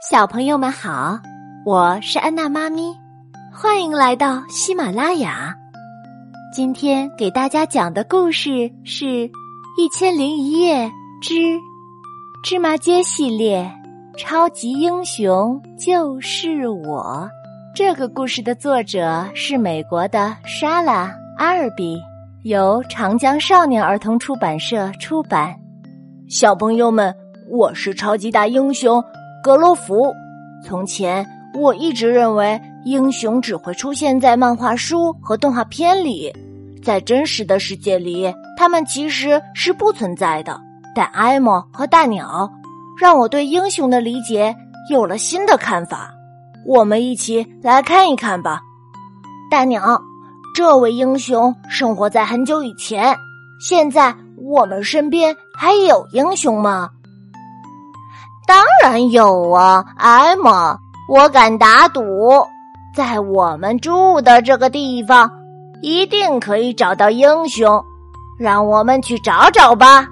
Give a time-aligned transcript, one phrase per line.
[0.00, 1.18] 小朋友们好，
[1.66, 2.96] 我是安娜妈咪，
[3.52, 5.52] 欢迎来到喜马拉雅。
[6.54, 9.04] 今天给大家讲的故事是
[9.76, 10.88] 《一千零一夜
[11.20, 11.34] 之
[12.44, 13.68] 芝麻街系列》，
[14.16, 17.28] 超级英雄就是我。
[17.74, 21.06] 这个故事的作者是美国的莎拉·
[21.38, 21.98] 阿尔比，
[22.44, 25.52] 由长江少年儿童出版社出版。
[26.28, 27.12] 小朋友们，
[27.50, 29.02] 我是超级大英雄。
[29.48, 30.14] 格洛弗，
[30.62, 31.26] 从前
[31.58, 36.30] 我一直认为英雄只会出现在漫画书和动画片里，
[36.84, 40.60] 在真实的世界里，他们其实是不存在的。
[40.94, 42.52] 但艾莫和大鸟
[43.00, 44.54] 让我对英雄的理解
[44.90, 46.10] 有了新的看法。
[46.66, 48.60] 我们一起来看一看吧。
[49.50, 49.98] 大鸟，
[50.54, 53.16] 这位英雄生活在很久以前，
[53.58, 56.90] 现在我们身边还有英雄吗？
[58.48, 60.74] 当然有啊，艾玛，
[61.06, 62.02] 我敢打赌，
[62.96, 65.30] 在我们住的这个地方，
[65.82, 67.84] 一定可以找到英雄。
[68.38, 70.08] 让我们去找找吧。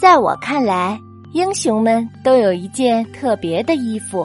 [0.00, 1.00] 在我看来，
[1.32, 4.24] 英雄们都有一件特别的衣服，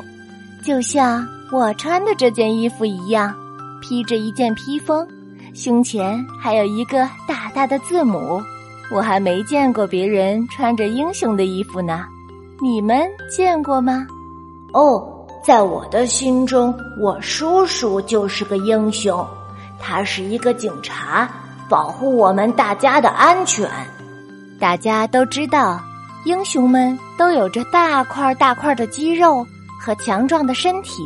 [0.64, 3.34] 就像我穿的这件衣服一样，
[3.82, 5.08] 披着一件披风，
[5.56, 8.40] 胸前还有一个大大的字母。
[8.92, 12.06] 我还没见过别人穿着英雄的衣服呢。
[12.64, 14.08] 你们见过吗？
[14.72, 15.06] 哦，
[15.44, 19.28] 在我的心中，我叔叔就是个英雄。
[19.82, 21.30] 他是一个警察，
[21.68, 23.70] 保护我们大家的安全。
[24.62, 25.78] 大家都知道，
[26.24, 29.46] 英雄们都有着大块大块的肌肉
[29.78, 31.04] 和强壮的身体。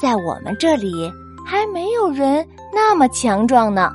[0.00, 1.12] 在我们这里，
[1.44, 3.92] 还没有人那么强壮呢。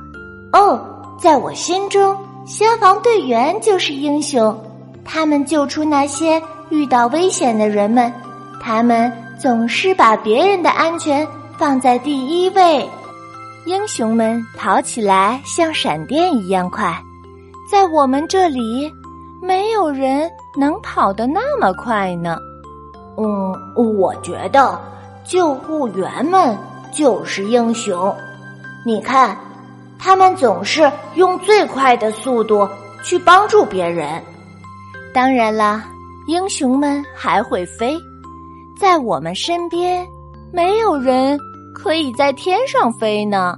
[0.52, 0.80] 哦，
[1.18, 4.56] 在我心中，消防队员就是英雄。
[5.04, 6.40] 他们救出那些。
[6.70, 8.12] 遇到危险的人们，
[8.60, 12.88] 他们总是把别人的安全放在第一位。
[13.64, 17.02] 英雄们跑起来像闪电一样快，
[17.70, 18.90] 在我们这里，
[19.42, 22.38] 没有人能跑得那么快呢。
[23.16, 23.52] 嗯，
[23.98, 24.80] 我觉得
[25.24, 26.56] 救护员们
[26.92, 28.14] 就是英雄。
[28.86, 29.36] 你看，
[29.98, 32.68] 他们总是用最快的速度
[33.02, 34.22] 去帮助别人。
[35.12, 35.84] 当然啦。
[36.28, 37.96] 英雄们还会飞，
[38.78, 40.06] 在我们身边，
[40.52, 41.40] 没有人
[41.74, 43.56] 可以在天上飞呢。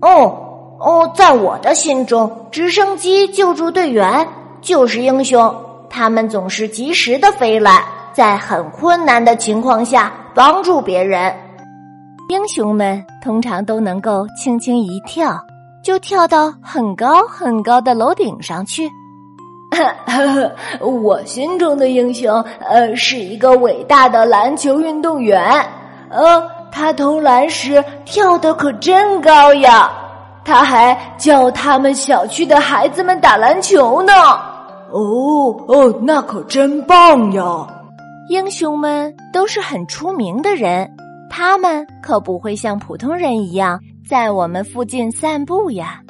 [0.00, 4.24] 哦哦，在我的心中，直升机救助队员
[4.60, 5.52] 就是英雄。
[5.88, 11.34] 他们总是及时的飞来，在很困难的情况下帮助别人。
[12.28, 15.36] 英雄们通常都能够轻轻一跳，
[15.82, 18.88] 就跳到很高很高的楼顶上去。
[20.80, 25.42] 我心中的英雄，呃，是一个伟大的篮球运动员。
[26.10, 26.42] 呃，
[26.72, 29.90] 他投篮时跳得可真高呀！
[30.44, 34.12] 他还教他们小区的孩子们打篮球呢。
[34.90, 37.66] 哦哦，那可真棒呀！
[38.28, 40.90] 英雄们都是很出名的人，
[41.30, 43.78] 他们可不会像普通人一样
[44.08, 46.00] 在我们附近散步呀。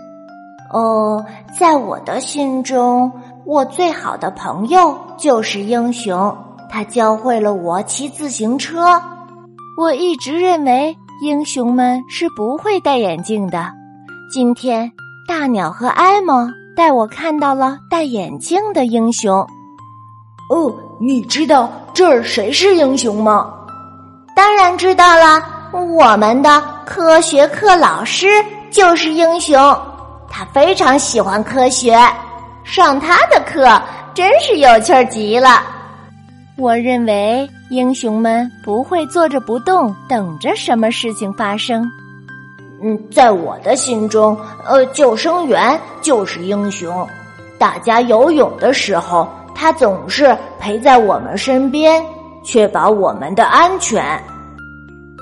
[0.72, 1.24] 哦，
[1.58, 3.12] 在我的心中。
[3.46, 6.36] 我最好的朋友就是英雄，
[6.70, 9.00] 他教会了我骑自行车。
[9.76, 13.70] 我一直认为英雄们是不会戴眼镜的，
[14.32, 14.92] 今天
[15.26, 19.44] 大鸟和艾蒙带我看到了戴眼镜的英雄。
[20.50, 23.52] 哦，你知道这儿谁是英雄吗？
[24.36, 28.28] 当然知道了，我们的科学课老师
[28.70, 29.58] 就是英雄，
[30.28, 31.98] 他非常喜欢科学。
[32.72, 33.82] 上他的课
[34.14, 35.60] 真是有趣极了。
[36.56, 41.90] 我认为英雄们不会坐着不动，等着什么事情发生。
[42.80, 47.04] 嗯，在我的心中，呃，救生员就是英雄。
[47.58, 52.00] 大家游泳的时候，他总是陪在我们身边，
[52.44, 54.22] 确保我们的安全。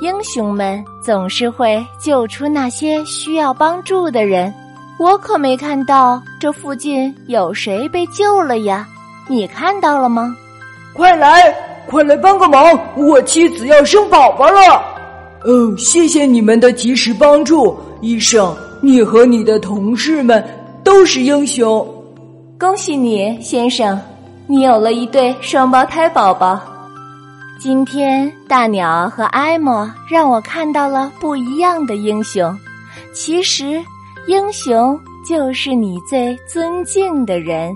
[0.02, 4.52] 英雄们总是会救出那些需要帮助的人。
[4.98, 8.86] 我可没看到这附近有谁被救了呀？
[9.28, 10.36] 你看到了吗？
[10.92, 11.54] 快来，
[11.86, 12.76] 快来帮个忙！
[12.96, 14.82] 我妻子要生宝宝了。
[15.44, 20.44] 哦，谢谢你们的及时帮助，医生，你和你的同事们
[20.82, 21.86] 都是英雄。
[22.58, 24.00] 恭喜你，先生，
[24.48, 26.58] 你有了一对双胞胎宝宝。
[27.60, 32.52] 今天大鸟和艾莫让我看到了不一样的英雄。
[33.14, 33.80] 其实。
[34.28, 37.74] 英雄就是你最尊敬的人。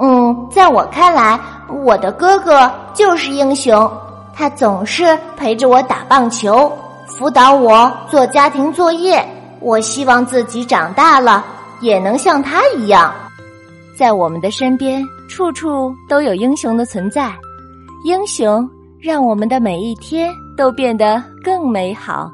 [0.00, 1.38] 嗯，在我看来，
[1.68, 3.90] 我的哥哥就是英雄，
[4.32, 6.70] 他总是陪着我打棒球，
[7.04, 9.26] 辅导我做家庭作业。
[9.58, 11.44] 我希望自己长大了
[11.80, 13.12] 也能像他一样。
[13.98, 17.34] 在我们的身边，处处都有英雄的存在。
[18.04, 18.70] 英雄
[19.00, 22.30] 让我们的每一天都变得更美好。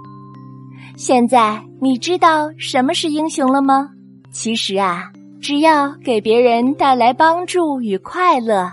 [0.97, 3.91] 现在你知道什么是英雄了吗？
[4.33, 5.13] 其实啊，
[5.43, 8.73] 只要给别人带来帮助与快乐，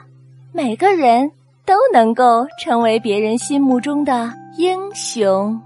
[0.53, 1.29] 每个人
[1.65, 5.59] 都能够成为别人心目中的英雄。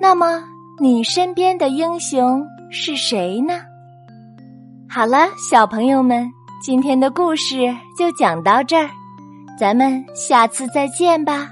[0.00, 0.42] 那么，
[0.80, 3.60] 你身边的英雄是谁呢？
[4.88, 6.28] 好了，小朋友们，
[6.60, 8.90] 今天的故事就讲到这儿，
[9.56, 11.48] 咱们下次再见吧。